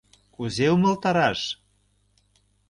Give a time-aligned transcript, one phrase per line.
[0.35, 1.41] Кузе умылтараш?